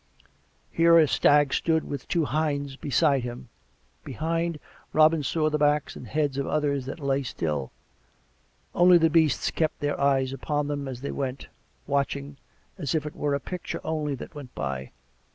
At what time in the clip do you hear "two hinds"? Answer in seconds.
2.07-2.75